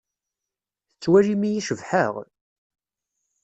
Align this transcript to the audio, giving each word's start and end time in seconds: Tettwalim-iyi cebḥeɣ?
Tettwalim-iyi 0.91 1.61
cebḥeɣ? 1.67 2.13